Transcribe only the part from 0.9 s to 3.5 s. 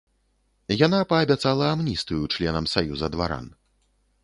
паабяцала амністыю членам саюза дваран.